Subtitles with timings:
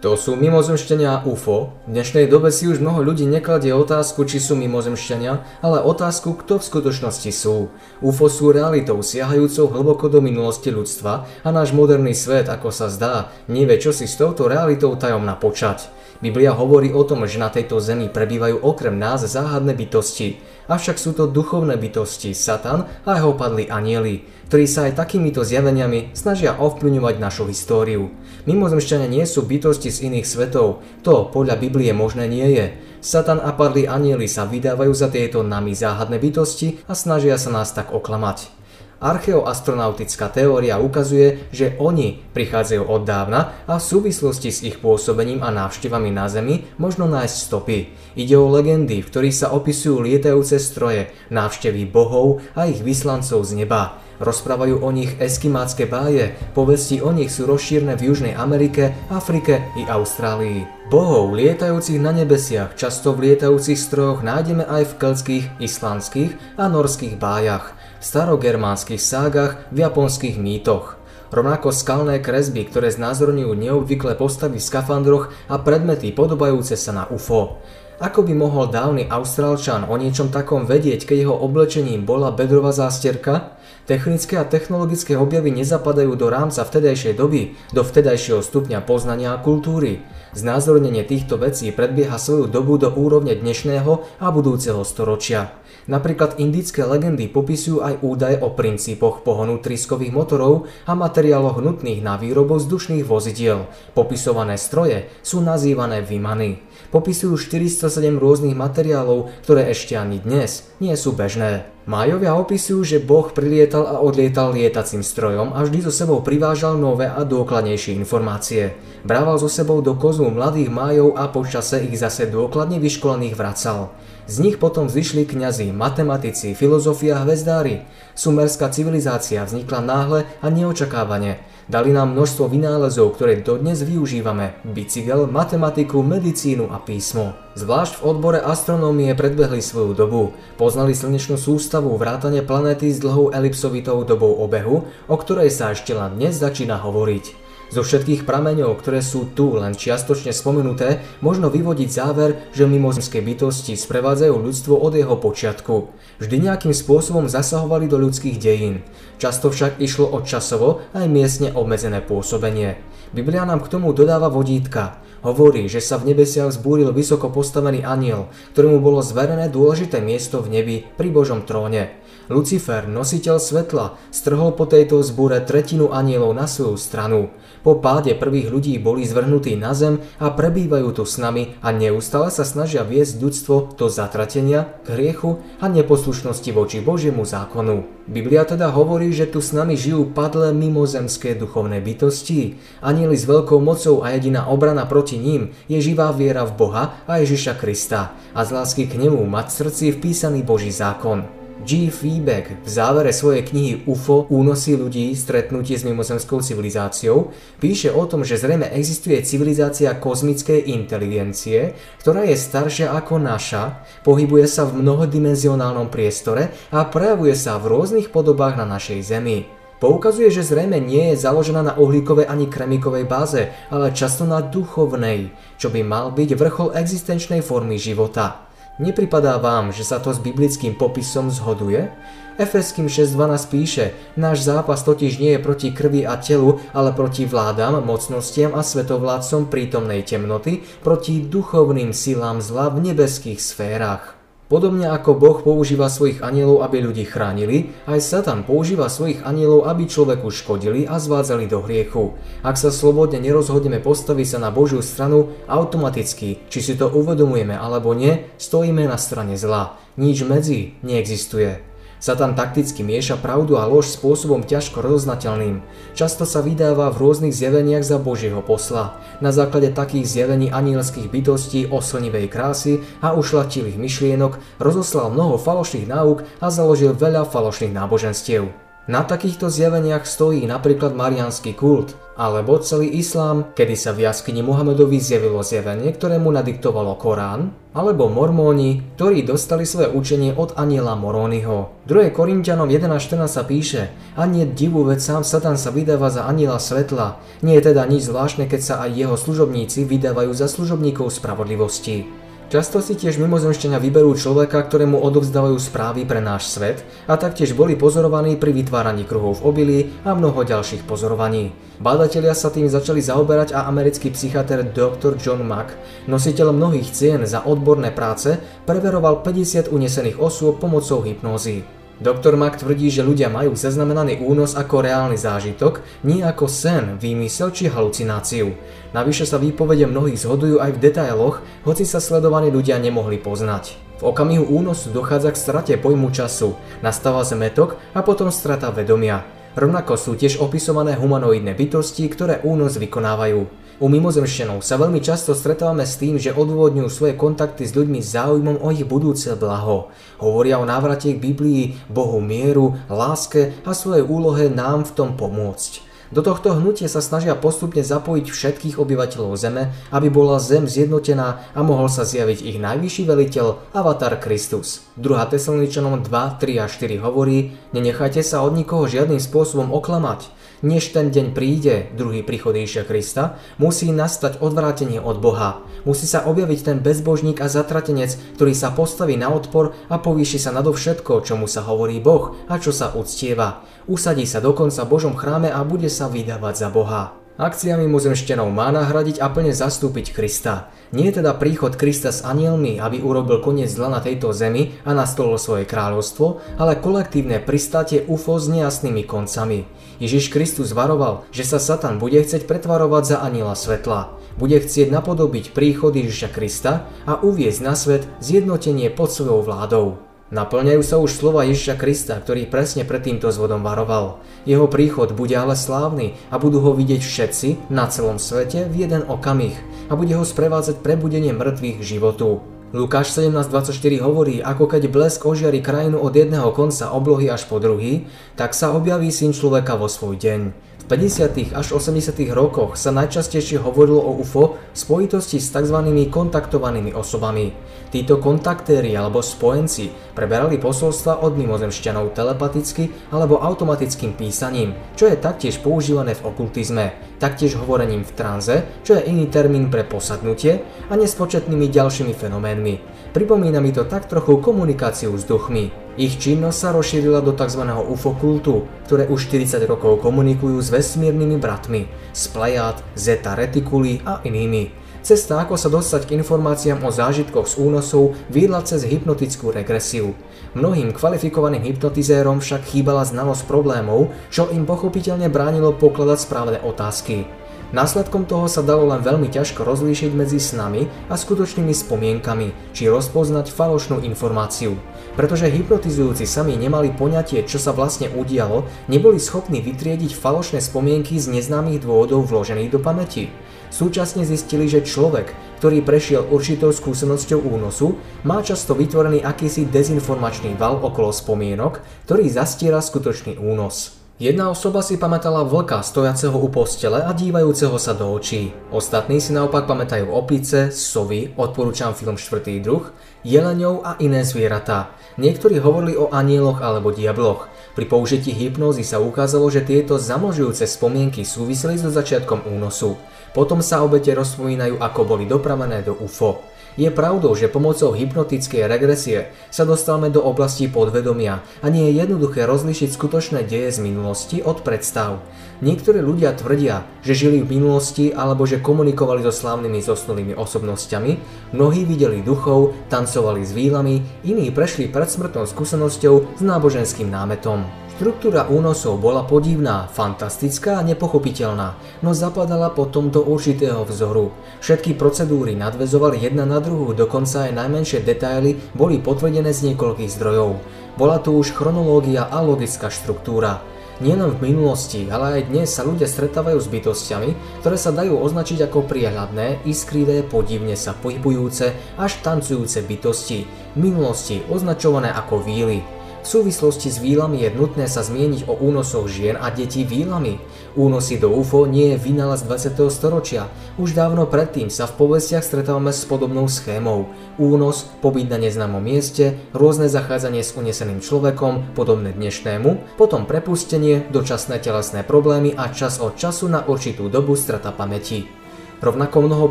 [0.00, 1.76] Kto sú mimozemšťania UFO?
[1.84, 6.56] V dnešnej dobe si už mnoho ľudí nekladie otázku, či sú mimozemšťania, ale otázku, kto
[6.56, 7.68] v skutočnosti sú.
[8.00, 13.28] UFO sú realitou siahajúcou hlboko do minulosti ľudstva a náš moderný svet, ako sa zdá,
[13.44, 15.92] nevie čo si s touto realitou tajomná počať.
[16.24, 20.40] Biblia hovorí o tom, že na tejto zemi prebývajú okrem nás záhadné bytosti.
[20.70, 26.14] Avšak sú to duchovné bytosti, Satan a jeho padli anieli, ktorí sa aj takýmito zjaveniami
[26.14, 28.14] snažia ovplyvňovať našu históriu.
[28.46, 32.66] Mimozemšťania nie sú bytosti z iných svetov, to podľa Biblie možné nie je.
[33.02, 37.74] Satan a padli anieli sa vydávajú za tieto nami záhadné bytosti a snažia sa nás
[37.74, 38.59] tak oklamať.
[39.00, 45.48] Archeoastronautická teória ukazuje, že oni prichádzajú od dávna a v súvislosti s ich pôsobením a
[45.48, 47.96] návštevami na Zemi možno nájsť stopy.
[48.12, 53.64] Ide o legendy, v ktorých sa opisujú lietajúce stroje, návštevy bohov a ich vyslancov z
[53.64, 53.96] neba.
[54.20, 59.88] Rozprávajú o nich eskimácké báje, povesti o nich sú rozšírne v Južnej Amerike, Afrike i
[59.88, 60.68] Austrálii.
[60.92, 67.16] Bohov lietajúcich na nebesiach, často v lietajúcich strojoch nájdeme aj v keltských, islandských a norských
[67.16, 70.96] bájach starogermánskych ságach, v japonských mýtoch.
[71.30, 77.62] Rovnako skalné kresby, ktoré znázorňujú neobvyklé postavy v skafandroch a predmety podobajúce sa na UFO.
[78.00, 83.60] Ako by mohol dávny Austrálčan o niečom takom vedieť, keď jeho oblečením bola bedrová zásterka?
[83.84, 90.00] Technické a technologické objavy nezapadajú do rámca vtedajšej doby, do vtedajšieho stupňa poznania a kultúry.
[90.32, 95.59] Znázornenie týchto vecí predbieha svoju dobu do úrovne dnešného a budúceho storočia.
[95.90, 102.14] Napríklad indické legendy popisujú aj údaje o princípoch pohonu triskových motorov a materiáloch nutných na
[102.14, 103.66] výrobu vzdušných vozidiel.
[103.90, 106.62] Popisované stroje sú nazývané vymany.
[106.90, 111.70] Popisujú 407 rôznych materiálov, ktoré ešte ani dnes nie sú bežné.
[111.86, 117.06] Májovia opisujú, že Boh prilietal a odlietal lietacím strojom a vždy so sebou privážal nové
[117.06, 118.74] a dôkladnejšie informácie.
[119.06, 123.94] Brával so sebou do kozmu mladých májov a počase ich zase dôkladne vyškolených vracal.
[124.26, 127.86] Z nich potom vzýšli kňazi, matematici, filozofia a hvezdári.
[128.18, 131.38] Sumerská civilizácia vznikla náhle a neočakávane.
[131.70, 134.58] Dali nám množstvo vynálezov, ktoré dodnes využívame.
[134.66, 137.38] Bicykel, matematiku, medicínu a písmo.
[137.54, 140.34] Zvlášť v odbore astronómie predbehli svoju dobu.
[140.58, 146.18] Poznali slnečnú sústavu, vrátane planéty s dlhou elipsovitou dobou obehu, o ktorej sa ešte len
[146.18, 147.39] dnes začína hovoriť.
[147.70, 153.78] Zo všetkých prameňov, ktoré sú tu len čiastočne spomenuté, možno vyvodiť záver, že mimozemské bytosti
[153.78, 155.86] sprevádzajú ľudstvo od jeho počiatku.
[156.18, 158.82] Vždy nejakým spôsobom zasahovali do ľudských dejín.
[159.22, 162.82] Často však išlo o časovo aj miestne obmedzené pôsobenie.
[163.14, 164.98] Biblia nám k tomu dodáva vodítka.
[165.22, 170.58] Hovorí, že sa v nebesiach zbúril vysoko postavený aniel, ktorému bolo zverené dôležité miesto v
[170.58, 171.99] nebi pri Božom tróne.
[172.30, 177.34] Lucifer, nositeľ svetla, strhol po tejto zbúre tretinu anielov na svoju stranu.
[177.66, 182.30] Po páde prvých ľudí boli zvrhnutí na zem a prebývajú tu s nami a neustále
[182.30, 187.82] sa snažia viesť ľudstvo do zatratenia, k hriechu a neposlušnosti voči Božiemu zákonu.
[188.06, 192.62] Biblia teda hovorí, že tu s nami žijú padlé mimozemské duchovné bytosti.
[192.78, 197.18] Anieli s veľkou mocou a jediná obrana proti ním je živá viera v Boha a
[197.18, 201.39] Ježiša Krista a z lásky k nemu mať v srdci vpísaný Boží zákon.
[201.60, 201.92] G.
[201.92, 208.24] Feebeck v závere svojej knihy UFO Únosy ľudí, stretnutie s mimozemskou civilizáciou píše o tom,
[208.24, 215.92] že zrejme existuje civilizácia kozmickej inteligencie, ktorá je staršia ako naša, pohybuje sa v mnohodimenzionálnom
[215.92, 219.44] priestore a prejavuje sa v rôznych podobách na našej Zemi.
[219.80, 225.32] Poukazuje, že zrejme nie je založená na uhlíkovej ani kremikovej báze, ale často na duchovnej,
[225.56, 228.49] čo by mal byť vrchol existenčnej formy života.
[228.80, 231.92] Nepripadá vám, že sa to s biblickým popisom zhoduje?
[232.40, 233.84] Efeským 6.12 píše,
[234.16, 239.52] náš zápas totiž nie je proti krvi a telu, ale proti vládam, mocnostiam a svetovládcom
[239.52, 244.19] prítomnej temnoty, proti duchovným silám zla v nebeských sférach.
[244.50, 249.86] Podobne ako Boh používa svojich anielov, aby ľudí chránili, aj Satan používa svojich anielov, aby
[249.86, 252.18] človeku škodili a zvádzali do hriechu.
[252.42, 257.94] Ak sa slobodne nerozhodneme postaviť sa na Božiu stranu, automaticky, či si to uvedomujeme alebo
[257.94, 259.78] nie, stojíme na strane zla.
[259.94, 261.69] Nič medzi neexistuje.
[262.00, 265.60] Satan takticky mieša pravdu a lož spôsobom ťažko rozoznateľným.
[265.92, 268.96] Často sa vydáva v rôznych zjaveniach za Božieho posla.
[269.20, 276.24] Na základe takých zjavení anielských bytostí oslnivej krásy a ušlatilých myšlienok rozoslal mnoho falošných náuk
[276.40, 278.69] a založil veľa falošných náboženstiev.
[278.90, 284.98] Na takýchto zjaveniach stojí napríklad marianský kult, alebo celý islám, kedy sa v jaskyni Muhammedovi
[284.98, 291.70] zjavilo zjavenie, ktoré mu nadiktovalo Korán, alebo mormóni, ktorí dostali svoje učenie od aniela Moróniho.
[291.86, 292.10] 2.
[292.10, 297.22] Korintianom 1.14 sa píše, a nie divu, veď sám Satan sa vydáva za aniela svetla.
[297.46, 302.10] Nie je teda nič zvláštne, keď sa aj jeho služobníci vydávajú za služobníkov spravodlivosti.
[302.50, 307.78] Často si tiež mimozemšťania vyberú človeka, ktorému odovzdávajú správy pre náš svet a taktiež boli
[307.78, 311.54] pozorovaní pri vytváraní kruhov v obilí a mnoho ďalších pozorovaní.
[311.78, 315.14] Bádatelia sa tým začali zaoberať a americký psychiatr Dr.
[315.22, 315.78] John Mack,
[316.10, 318.34] nositeľ mnohých cien za odborné práce,
[318.66, 321.79] preveroval 50 unesených osôb pomocou hypnózy.
[322.00, 327.52] Doktor Mack tvrdí, že ľudia majú zaznamenaný únos ako reálny zážitok, nie ako sen, výmysel
[327.52, 328.56] či halucináciu.
[328.96, 333.76] Navyše sa výpovede mnohých zhodujú aj v detailoch, hoci sa sledovaní ľudia nemohli poznať.
[334.00, 339.20] V okamihu únosu dochádza k strate pojmu času, nastáva zmetok a potom strata vedomia.
[339.52, 343.44] Rovnako sú tiež opisované humanoidné bytosti, ktoré únos vykonávajú.
[343.80, 348.60] U mimozemšťanov sa veľmi často stretávame s tým, že odôvodňujú svoje kontakty s ľuďmi záujmom
[348.60, 349.88] o ich budúce blaho.
[350.20, 355.80] Hovoria o návrate k Biblii, Bohu mieru, láske a svojej úlohe nám v tom pomôcť.
[356.12, 361.60] Do tohto hnutia sa snažia postupne zapojiť všetkých obyvateľov Zeme, aby bola Zem zjednotená a
[361.64, 364.84] mohol sa zjaviť ich najvyšší veliteľ, avatar Kristus.
[365.00, 365.08] 2.
[365.08, 370.28] Tesaloničanom 2, 3 a 4 hovorí, nenechajte sa od nikoho žiadnym spôsobom oklamať,
[370.60, 375.62] než ten deň príde, druhý príchod Ježiša Krista, musí nastať odvrátenie od Boha.
[375.84, 380.50] Musí sa objaviť ten bezbožník a zatratenec, ktorý sa postaví na odpor a povýši sa
[380.56, 383.64] nadovšetko, čomu sa hovorí Boh a čo sa uctieva.
[383.84, 387.19] Usadí sa dokonca v Božom chráme a bude sa vydávať za Boha.
[387.40, 390.68] Akciami mimozemšťanov má nahradiť a plne zastúpiť Krista.
[390.92, 394.92] Nie je teda príchod Krista s anielmi, aby urobil koniec zla na tejto zemi a
[394.92, 399.64] nastolil svoje kráľovstvo, ale kolektívne pristátie UFO s nejasnými koncami.
[400.04, 404.12] Ježiš Kristus varoval, že sa Satan bude chcieť pretvarovať za aniela svetla.
[404.36, 410.09] Bude chcieť napodobiť príchod Ježiša Krista a uviezť na svet zjednotenie pod svojou vládou.
[410.30, 414.22] Naplňajú sa už slova Ježiša Krista, ktorý presne pred týmto zvodom varoval.
[414.46, 419.02] Jeho príchod bude ale slávny a budú ho vidieť všetci na celom svete v jeden
[419.10, 419.58] okamih
[419.90, 422.46] a bude ho sprevádzať prebudenie mŕtvych životu.
[422.70, 428.06] Lukáš 17.24 hovorí, ako keď blesk ožiari krajinu od jedného konca oblohy až po druhý,
[428.38, 430.69] tak sa objaví syn človeka vo svoj deň.
[430.90, 431.54] 50.
[431.54, 432.18] až 80.
[432.34, 435.78] rokoch sa najčastejšie hovorilo o UFO v spojitosti s tzv.
[436.10, 437.54] kontaktovanými osobami.
[437.94, 439.86] Títo kontaktéri alebo spojenci
[440.18, 447.54] preberali posolstva od mimozemšťanov telepaticky alebo automatickým písaním, čo je taktiež používané v okultizme, taktiež
[447.54, 450.58] hovorením v tranze, čo je iný termín pre posadnutie
[450.90, 452.74] a nespočetnými ďalšími fenoménmi.
[453.14, 455.79] Pripomína mi to tak trochu komunikáciu s duchmi.
[455.98, 457.66] Ich činnosť sa rozšírila do tzv.
[457.66, 464.22] UFO kultu, ktoré už 40 rokov komunikujú s vesmírnymi bratmi, z Plejad, Zeta Reticuli a
[464.22, 464.70] inými.
[465.02, 470.14] Cesta, ako sa dostať k informáciám o zážitkoch z únosov, viedla cez hypnotickú regresiu.
[470.54, 477.26] Mnohým kvalifikovaným hypnotizérom však chýbala znalosť problémov, čo im pochopiteľne bránilo pokladať správne otázky.
[477.70, 483.54] Následkom toho sa dalo len veľmi ťažko rozlíšiť medzi snami a skutočnými spomienkami, či rozpoznať
[483.54, 484.74] falošnú informáciu.
[485.14, 491.30] Pretože hypnotizujúci sami nemali poňatie, čo sa vlastne udialo, neboli schopní vytriediť falošné spomienky z
[491.30, 493.30] neznámych dôvodov vložených do pamäti.
[493.70, 495.30] Súčasne zistili, že človek,
[495.62, 497.94] ktorý prešiel určitou skúsenosťou únosu,
[498.26, 501.78] má často vytvorený akýsi dezinformačný val okolo spomienok,
[502.10, 503.99] ktorý zastiera skutočný únos.
[504.20, 508.52] Jedna osoba si pamätala vlka stojaceho u postele a dívajúceho sa do očí.
[508.68, 512.84] Ostatní si naopak pamätajú opice, sovy, odporúčam film Štvrtý druh,
[513.24, 514.92] jeleňov a iné zvieratá.
[515.16, 517.48] Niektorí hovorili o anieloch alebo diabloch.
[517.72, 523.00] Pri použití hypnózy sa ukázalo, že tieto zamlžujúce spomienky súviseli so začiatkom únosu.
[523.32, 526.44] Potom sa obete rozpomínajú, ako boli dopravené do UFO.
[526.78, 532.46] Je pravdou, že pomocou hypnotickej regresie sa dostávame do oblasti podvedomia a nie je jednoduché
[532.46, 535.18] rozlišiť skutočné deje z minulosti od predstav.
[535.60, 541.12] Niektorí ľudia tvrdia, že žili v minulosti alebo že komunikovali so slávnymi zosnulými osobnosťami,
[541.52, 547.79] mnohí videli duchov, tancovali s výlami, iní prešli predsmrtnou skúsenosťou s náboženským námetom.
[548.00, 554.32] Štruktúra únosov bola podivná, fantastická a nepochopiteľná, no zapadala potom do určitého vzoru.
[554.64, 560.64] Všetky procedúry nadvezovali jedna na druhú, dokonca aj najmenšie detaily boli potvrdené z niekoľkých zdrojov.
[560.96, 563.60] Bola tu už chronológia a logická štruktúra.
[564.00, 568.64] Nielen v minulosti, ale aj dnes sa ľudia stretávajú s bytostiami, ktoré sa dajú označiť
[568.64, 575.99] ako priehľadné, iskrivé, podivne sa pohybujúce až tancujúce bytosti, v minulosti označované ako víly.
[576.20, 580.36] V súvislosti s výlami je nutné sa zmieniť o únosoch žien a detí výlami.
[580.76, 582.76] Únosy do UFO nie je vynález 20.
[582.92, 583.48] storočia.
[583.80, 587.08] Už dávno predtým sa v povestiach stretávame s podobnou schémou.
[587.40, 594.60] Únos, pobyt na neznámom mieste, rôzne zachádzanie s uneseným človekom, podobné dnešnému, potom prepustenie, dočasné
[594.60, 598.39] telesné problémy a čas od času na určitú dobu strata pamäti.
[598.80, 599.46] Rovnako mnoho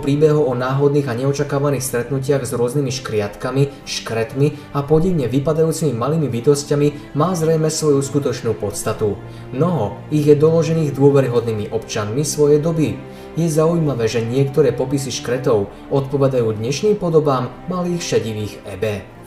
[0.02, 7.14] príbehov o náhodných a neočakávaných stretnutiach s rôznymi škriatkami, škretmi a podivne vypadajúcimi malými bytostiami
[7.14, 9.22] má zrejme svoju skutočnú podstatu.
[9.54, 12.98] Mnoho ich je doložených dôveryhodnými občanmi svojej doby.
[13.38, 18.66] Je zaujímavé, že niektoré popisy škretov odpovedajú dnešným podobám malých šedivých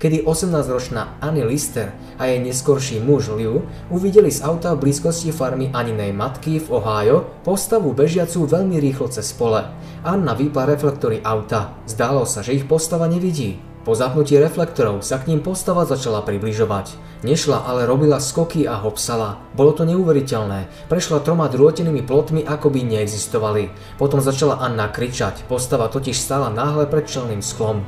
[0.00, 5.68] kedy 18-ročná Annie Lister a jej neskorší muž Liu uvideli z auta v blízkosti farmy
[5.72, 9.64] Aninej matky v Ohio postavu bežiacu veľmi rýchlo cez pole.
[10.04, 11.76] Anna vypla reflektory auta.
[11.84, 13.67] Zdálo sa, že ich postava nevidí.
[13.88, 16.92] Po zapnutí reflektorov sa k ním postava začala približovať.
[17.24, 19.40] Nešla, ale robila skoky a hopsala.
[19.56, 20.92] Bolo to neuveriteľné.
[20.92, 23.72] Prešla troma drôtenými plotmi, ako by neexistovali.
[23.96, 25.48] Potom začala Anna kričať.
[25.48, 27.80] Postava totiž stála náhle pred čelným sklom.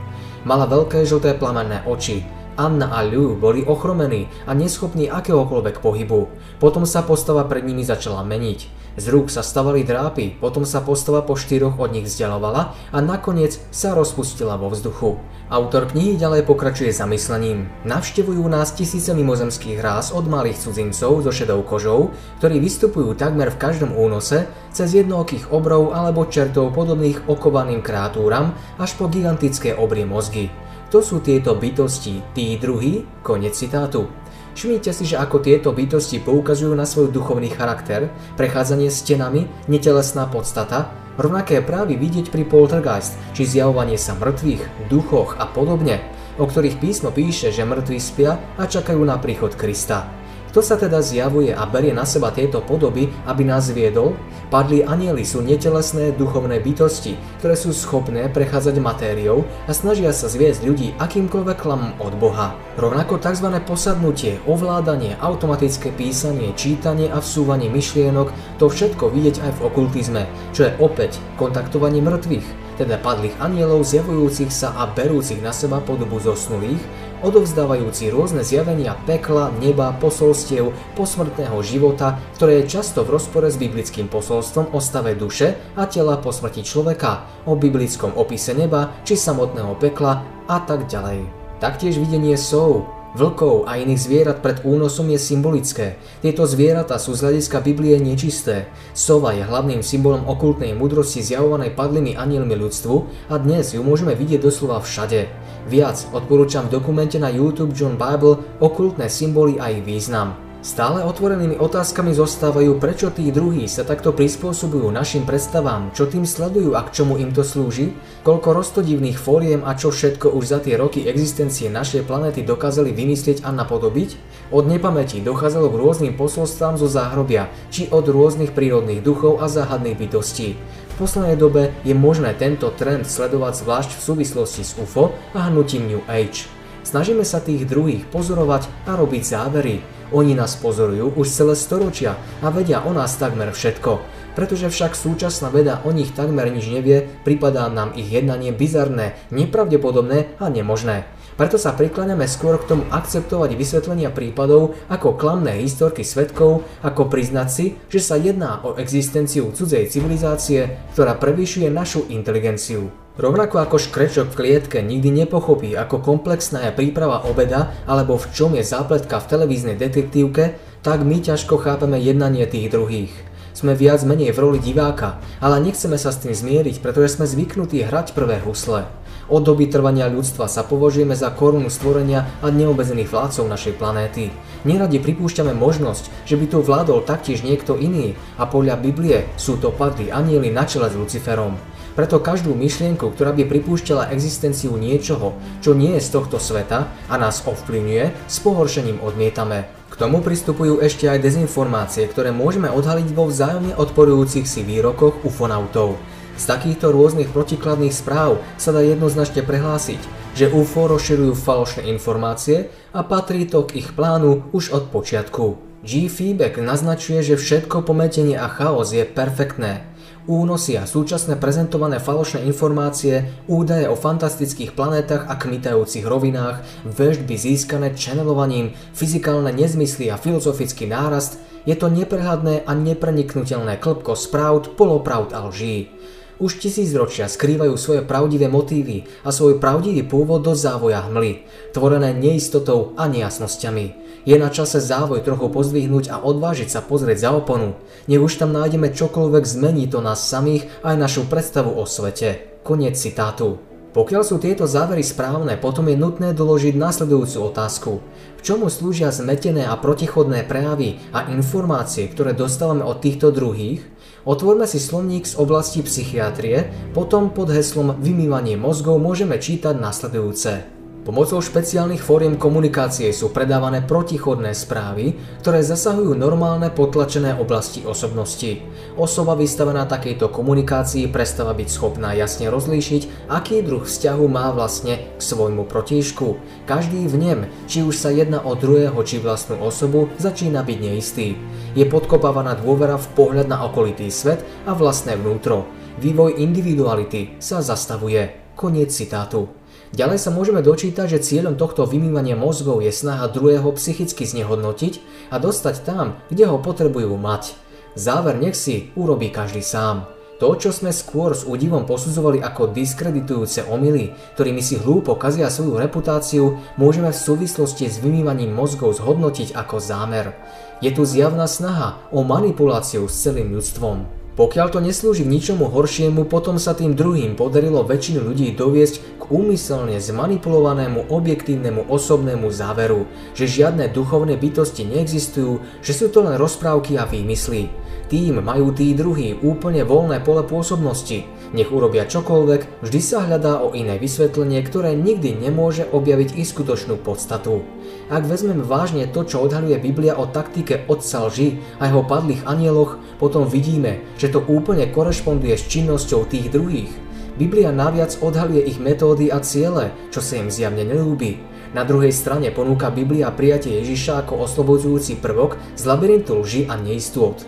[0.49, 2.25] Mala veľké žlté plamenné oči.
[2.57, 6.33] Anna a Liu boli ochromení a neschopní akéhokoľvek pohybu.
[6.57, 8.80] Potom sa postava pred nimi začala meniť.
[8.99, 13.59] Z rúk sa stavali drápy, potom sa postava po štyroch od nich vzdialovala a nakoniec
[13.71, 15.23] sa rozpustila vo vzduchu.
[15.51, 17.67] Autor knihy ďalej pokračuje zamyslením.
[17.83, 23.59] Navštevujú nás tisíce mimozemských rás od malých cudzincov so šedou kožou, ktorí vystupujú takmer v
[23.59, 30.51] každom únose, cez jednookých obrov alebo čertov podobných okovaným kreatúram až po gigantické obrie mozgy.
[30.91, 34.11] To sú tieto bytosti, tí druhý, konec citátu.
[34.55, 40.91] Všimnite si, že ako tieto bytosti poukazujú na svoj duchovný charakter, prechádzanie stenami, netelesná podstata,
[41.17, 46.03] rovnaké právy vidieť pri poltergeist, či zjavovanie sa mŕtvych, duchoch a podobne,
[46.37, 50.20] o ktorých písmo píše, že mŕtvi spia a čakajú na príchod Krista.
[50.51, 54.19] Kto sa teda zjavuje a berie na seba tieto podoby, aby nás viedol?
[54.51, 60.67] Padli anieli sú netelesné duchovné bytosti, ktoré sú schopné prechádzať matériou a snažia sa zviesť
[60.67, 62.59] ľudí akýmkoľvek klamom od Boha.
[62.75, 63.47] Rovnako tzv.
[63.63, 70.67] posadnutie, ovládanie, automatické písanie, čítanie a vsúvanie myšlienok, to všetko vidieť aj v okultizme, čo
[70.67, 76.83] je opäť kontaktovanie mŕtvych, teda padlých anielov zjavujúcich sa a berúcich na seba podobu zosnulých,
[77.25, 84.13] odovzdávajúci rôzne zjavenia pekla, neba, posolstiev, posmrtného života, ktoré je často v rozpore s biblickým
[84.13, 89.77] posolstvom o stave duše a tela po smrti človeka, o biblickom opise neba či samotného
[89.81, 91.25] pekla a tak ďalej.
[91.61, 95.99] Taktiež videnie sov, Vlkov a iných zvierat pred únosom je symbolické.
[96.23, 98.71] Tieto zvieratá sú z hľadiska Biblie nečisté.
[98.95, 102.95] Sova je hlavným symbolom okultnej múdrosti zjavovanej padlými anielmi ľudstvu
[103.27, 105.27] a dnes ju môžeme vidieť doslova všade.
[105.67, 110.50] Viac odporúčam v dokumente na YouTube John Bible okultné symboly a ich význam.
[110.61, 116.77] Stále otvorenými otázkami zostávajú, prečo tí druhí sa takto prispôsobujú našim predstavám, čo tým sledujú
[116.77, 120.77] a k čomu im to slúži, koľko rostodivných fóriem a čo všetko už za tie
[120.77, 124.21] roky existencie našej planéty dokázali vymyslieť a napodobiť.
[124.53, 129.97] Od nepamäti dochádzalo k rôznym posolstvám zo záhrobia, či od rôznych prírodných duchov a záhadných
[129.97, 130.61] bytostí.
[130.61, 135.89] V poslednej dobe je možné tento trend sledovať zvlášť v súvislosti s UFO a hnutím
[135.89, 136.53] New Age.
[136.85, 140.00] Snažíme sa tých druhých pozorovať a robiť závery.
[140.11, 144.03] Oni nás pozorujú už celé storočia a vedia o nás takmer všetko.
[144.35, 150.39] Pretože však súčasná veda o nich takmer nič nevie, pripadá nám ich jednanie bizarné, nepravdepodobné
[150.43, 151.07] a nemožné.
[151.41, 157.49] Preto sa prikláňame skôr k tomu akceptovať vysvetlenia prípadov ako klamné historky svetkov, ako priznať
[157.49, 162.93] si, že sa jedná o existenciu cudzej civilizácie, ktorá prevyšuje našu inteligenciu.
[163.21, 168.57] Rovnako ako škrečok v klietke nikdy nepochopí, ako komplexná je príprava obeda alebo v čom
[168.57, 173.13] je zápletka v televíznej detektívke, tak my ťažko chápeme jednanie tých druhých.
[173.53, 177.85] Sme viac menej v roli diváka, ale nechceme sa s tým zmieriť, pretože sme zvyknutí
[177.85, 178.89] hrať prvé husle.
[179.29, 184.33] Od doby trvania ľudstva sa považujeme za korunu stvorenia a neobezených vládcov našej planéty.
[184.65, 189.69] Neradi pripúšťame možnosť, že by tu vládol taktiež niekto iný a podľa Biblie sú to
[189.77, 191.61] padli anieli na čele s Luciferom.
[192.01, 197.15] Preto každú myšlienku, ktorá by pripúšťala existenciu niečoho, čo nie je z tohto sveta a
[197.21, 199.69] nás ovplyvňuje, s pohoršením odmietame.
[199.93, 206.01] K tomu pristupujú ešte aj dezinformácie, ktoré môžeme odhaliť vo vzájomne odporujúcich si výrokoch ufonautov.
[206.41, 210.01] Z takýchto rôznych protikladných správ sa dá jednoznačne prehlásiť,
[210.33, 215.61] že UFO rozširujú falošné informácie a patrí to k ich plánu už od počiatku.
[215.85, 216.09] G.
[216.09, 219.85] Feedback naznačuje, že všetko pometenie a chaos je perfektné,
[220.29, 227.97] únosy a súčasné prezentované falošné informácie, údaje o fantastických planétach a kmitajúcich rovinách, vežby získané
[227.97, 235.47] channelovaním, fyzikálne nezmysly a filozofický nárast, je to neprehľadné a nepreniknutelné klbko správ, polopravd a
[235.49, 235.93] lží
[236.41, 241.45] už tisícročia skrývajú svoje pravdivé motívy a svoj pravdivý pôvod do závoja hmly,
[241.77, 244.10] tvorené neistotou a nejasnosťami.
[244.29, 247.77] Je na čase závoj trochu pozdvihnúť a odvážiť sa pozrieť za oponu.
[248.05, 252.61] Nech už tam nájdeme čokoľvek zmení to nás samých aj našu predstavu o svete.
[252.61, 253.57] Koniec citátu.
[253.91, 257.93] Pokiaľ sú tieto závery správne, potom je nutné doložiť následujúcu otázku.
[258.39, 263.83] K čomu slúžia zmetené a protichodné prejavy a informácie, ktoré dostávame od týchto druhých?
[264.23, 270.80] Otvorme si slovník z oblasti psychiatrie, potom pod heslom vymývanie mozgov môžeme čítať nasledujúce.
[271.01, 278.61] Pomocou špeciálnych fóriem komunikácie sú predávané protichodné správy, ktoré zasahujú normálne potlačené oblasti osobnosti.
[279.01, 285.21] Osoba vystavená takejto komunikácii prestáva byť schopná jasne rozlíšiť, aký druh vzťahu má vlastne k
[285.25, 286.37] svojmu protížku.
[286.69, 291.33] Každý v nem, či už sa jedná o druhého či vlastnú osobu, začína byť neistý.
[291.73, 295.65] Je podkopávaná dôvera v pohľad na okolitý svet a vlastné vnútro.
[295.97, 298.53] Vývoj individuality sa zastavuje.
[298.53, 299.60] Koniec citátu.
[299.91, 305.03] Ďalej sa môžeme dočítať, že cieľom tohto vymývania mozgov je snaha druhého psychicky znehodnotiť
[305.35, 307.59] a dostať tam, kde ho potrebujú mať.
[307.99, 310.07] Záver nech si urobí každý sám.
[310.39, 315.77] To, čo sme skôr s údivom posudzovali ako diskreditujúce omily, ktorými si hlúpo kazia svoju
[315.77, 320.33] reputáciu, môžeme v súvislosti s vymývaním mozgov zhodnotiť ako zámer.
[320.81, 324.20] Je tu zjavná snaha o manipuláciu s celým ľudstvom.
[324.39, 329.23] Pokiaľ to neslúži k ničomu horšiemu, potom sa tým druhým podarilo väčšinu ľudí doviesť k
[329.27, 336.95] úmyselne zmanipulovanému objektívnemu osobnému záveru, že žiadne duchovné bytosti neexistujú, že sú to len rozprávky
[336.97, 337.69] a výmysly.
[338.11, 341.27] Tým majú tí druhí úplne voľné pole pôsobnosti.
[341.51, 347.03] Nech urobia čokoľvek, vždy sa hľadá o iné vysvetlenie, ktoré nikdy nemôže objaviť ich skutočnú
[347.03, 347.67] podstatu.
[348.07, 353.03] Ak vezmeme vážne to, čo odhaluje Biblia o taktike otca lži a jeho padlých anieloch,
[353.19, 356.95] potom vidíme, že to úplne korešponduje s činnosťou tých druhých.
[357.35, 361.43] Biblia naviac odhaluje ich metódy a ciele, čo sa im zjavne nelúbi.
[361.75, 367.39] Na druhej strane ponúka Biblia prijatie Ježiša ako oslobodzujúci prvok z labyrintu lži a neistôt.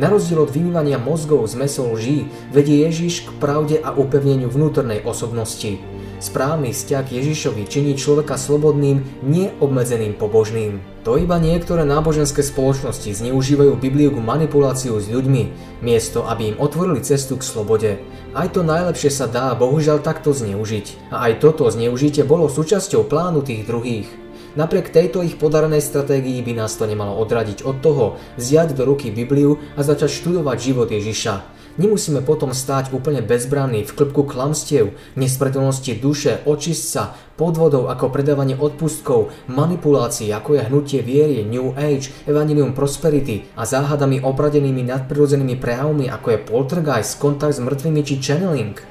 [0.00, 2.24] Na rozdiel od vymývania mozgov z mesou lží
[2.56, 5.76] vedie Ježiš k pravde a upevneniu vnútornej osobnosti.
[6.24, 10.80] Správny vzťah Ježišovi činí človeka slobodným, neobmedzeným pobožným.
[11.04, 17.04] To iba niektoré náboženské spoločnosti zneužívajú Bibliu k manipuláciu s ľuďmi, miesto aby im otvorili
[17.04, 17.90] cestu k slobode.
[18.32, 21.12] Aj to najlepšie sa dá bohužiaľ takto zneužiť.
[21.12, 24.08] A aj toto zneužitie bolo súčasťou plánu tých druhých.
[24.58, 29.14] Napriek tejto ich podarenej stratégii by nás to nemalo odradiť od toho vziať do ruky
[29.14, 31.60] Bibliu a začať študovať život Ježiša.
[31.78, 39.30] Nemusíme potom stáť úplne bezbranní v klbku klamstiev, nespretelnosti duše, očistca, podvodov ako predávanie odpustkov,
[39.46, 46.26] manipulácií ako je hnutie viery, New Age, Evangelium Prosperity a záhadami opradenými nadprirodzenými prejavmi ako
[46.34, 48.89] je poltergeist, kontakt s mŕtvými či channeling.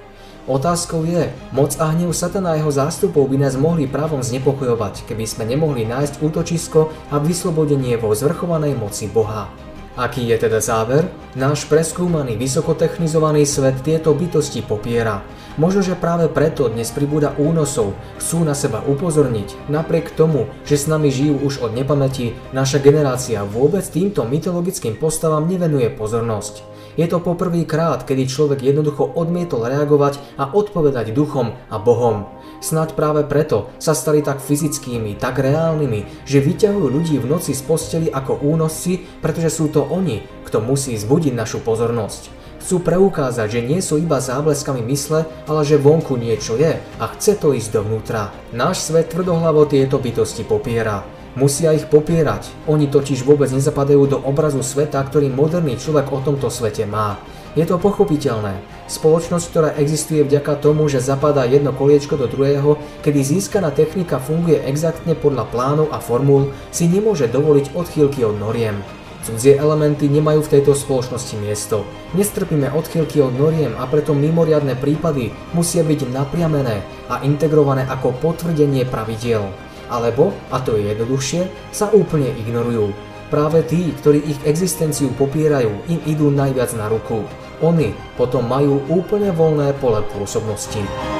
[0.49, 5.29] Otázkou je, moc a hnev satana a jeho zástupov by nás mohli právom znepokojovať, keby
[5.29, 9.45] sme nemohli nájsť útočisko a vyslobodenie vo zvrchovanej moci Boha.
[9.93, 11.05] Aký je teda záver?
[11.37, 15.21] Náš preskúmaný, vysokotechnizovaný svet tieto bytosti popiera.
[15.61, 19.69] Možno, že práve preto dnes pribúda únosov, chcú na seba upozorniť.
[19.69, 25.45] Napriek tomu, že s nami žijú už od nepamäti, naša generácia vôbec týmto mytologickým postavám
[25.45, 26.65] nevenuje pozornosť.
[26.99, 32.27] Je to poprvýkrát, kedy človek jednoducho odmietol reagovať a odpovedať duchom a bohom.
[32.59, 37.63] Snaď práve preto sa stali tak fyzickými, tak reálnymi, že vyťahujú ľudí v noci z
[37.63, 42.35] posteli ako únosci, pretože sú to oni, kto musí zbudiť našu pozornosť.
[42.59, 47.39] Chcú preukázať, že nie sú iba zábleskami mysle, ale že vonku niečo je a chce
[47.39, 48.35] to ísť dovnútra.
[48.51, 51.18] Náš svet tvrdohlavo tieto bytosti popiera.
[51.37, 56.49] Musia ich popierať, oni totiž vôbec nezapadajú do obrazu sveta, ktorý moderný človek o tomto
[56.49, 57.21] svete má.
[57.53, 58.61] Je to pochopiteľné.
[58.89, 64.57] Spoločnosť, ktorá existuje vďaka tomu, že zapadá jedno koliečko do druhého, kedy získaná technika funguje
[64.65, 68.81] exaktne podľa plánov a formúl, si nemôže dovoliť odchýlky od noriem.
[69.19, 71.83] Cudzie elementy nemajú v tejto spoločnosti miesto.
[72.15, 78.87] Nestrpíme odchýlky od noriem a preto mimoriadne prípady musia byť napriamené a integrované ako potvrdenie
[78.87, 79.68] pravidiel.
[79.89, 82.93] Alebo, a to je jednoduchšie, sa úplne ignorujú.
[83.29, 87.25] Práve tí, ktorí ich existenciu popierajú, im idú najviac na ruku.
[87.61, 91.18] Oni potom majú úplne voľné pole pôsobnosti.